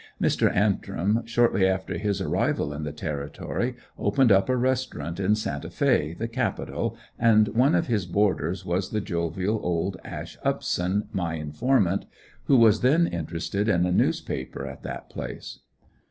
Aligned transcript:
Mr. 0.19 0.51
Antrim, 0.51 1.21
shortly 1.27 1.67
after 1.67 1.95
his 1.95 2.19
arrival 2.21 2.73
in 2.73 2.81
the 2.81 2.91
Territory, 2.91 3.75
opened 3.99 4.31
up 4.31 4.49
a 4.49 4.57
restaurant 4.57 5.19
in 5.19 5.35
Santa 5.35 5.69
Fe, 5.69 6.15
the 6.15 6.27
Capitol, 6.27 6.97
and 7.19 7.49
one 7.49 7.75
of 7.75 7.85
his 7.85 8.07
boarders 8.07 8.65
was 8.65 8.89
the 8.89 8.99
jovial 8.99 9.59
old 9.61 9.97
Ash 10.03 10.39
Upson, 10.43 11.07
my 11.13 11.35
informant, 11.35 12.07
who 12.45 12.57
was 12.57 12.81
then 12.81 13.05
interested 13.05 13.69
in 13.69 13.85
a 13.85 13.91
newspaper 13.91 14.65
at 14.65 14.81
that 14.81 15.07
place. 15.11 15.59